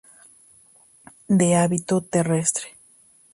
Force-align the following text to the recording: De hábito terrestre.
De 1.39 1.53
hábito 1.53 2.01
terrestre. 2.01 2.69